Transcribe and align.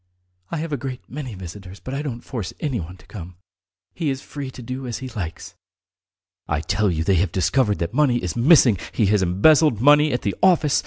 I 0.49 0.57
have 0.57 0.73
a 0.73 0.77
great 0.77 1.07
many 1.07 1.35
visitors, 1.35 1.79
but 1.79 1.93
I 1.93 2.01
don't 2.01 2.21
force 2.23 2.55
anyone 2.59 2.97
to 2.97 3.05
come. 3.05 3.35
He 3.93 4.09
is 4.09 4.19
free 4.19 4.49
to 4.49 4.63
do 4.63 4.87
as 4.87 4.97
he 4.97 5.09
likes." 5.09 5.53
"I 6.47 6.59
tell 6.61 6.89
you 6.89 7.03
they 7.03 7.17
have 7.21 7.31
discovered 7.31 7.77
that 7.77 7.93
money 7.93 8.17
is 8.17 8.35
missing! 8.35 8.79
He 8.93 9.05
has 9.13 9.21
embezzled 9.21 9.79
money 9.79 10.11
at 10.11 10.23
the 10.23 10.33
office! 10.41 10.79